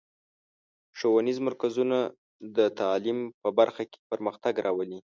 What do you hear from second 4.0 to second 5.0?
پرمختګ راولي.